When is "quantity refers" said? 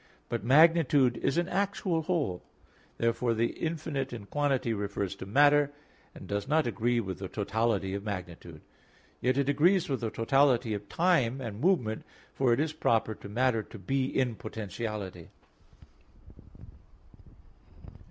4.25-5.13